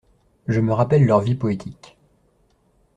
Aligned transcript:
Je 0.47 0.59
me 0.61 0.73
rappelle 0.73 1.05
leurs 1.05 1.19
vies 1.21 1.35
poétiques. 1.35 1.95